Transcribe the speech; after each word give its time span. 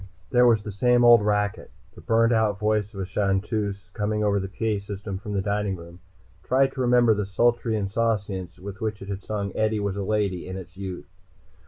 There 0.31 0.47
was 0.47 0.63
the 0.63 0.71
same 0.71 1.03
old 1.05 1.21
racket. 1.21 1.69
The 1.93 2.01
burnt 2.01 2.33
out 2.33 2.57
voice 2.59 2.91
of 2.91 2.99
a 3.01 3.05
chanteuse, 3.05 3.91
coming 3.93 4.23
over 4.23 4.39
the 4.39 4.47
PA 4.47 4.83
system 4.83 5.19
from 5.19 5.33
the 5.33 5.43
dining 5.43 5.75
room, 5.75 5.99
tried 6.41 6.71
to 6.71 6.81
remember 6.81 7.13
the 7.13 7.27
sultry 7.27 7.75
insouciance 7.75 8.57
with 8.57 8.81
which 8.81 9.03
it 9.03 9.09
had 9.09 9.21
sung 9.21 9.55
"Eadie 9.55 9.79
was 9.79 9.97
a 9.97 10.01
Lady" 10.03 10.47
in 10.47 10.57
its 10.57 10.75
youth. 10.75 11.05